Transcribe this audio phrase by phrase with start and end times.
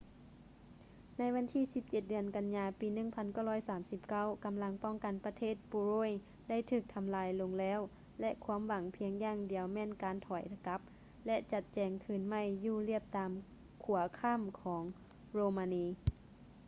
[1.17, 2.87] ໃນວັນທີ 17 ເດືອນ ກັນຍາ ປີ
[3.65, 6.09] 1939 ກຳລັງປ້ອງກັນປະເທດໂປໂລຍ
[6.49, 7.79] ໄດ້ຖືກທຳລາຍລົງແລ້ວ
[8.21, 10.79] ແລະ ຄວາມຫວັງພຽງຢ່າງດຽວແມ່ນການຖອຍກັບ
[11.25, 13.31] ແລະ ຈັດແຈງຄືນໃໝ່ຢູ່ລຽບຕາມ
[13.85, 14.83] ຂົວຂ້າມຂອງ
[15.33, 15.85] ໂຣມານີ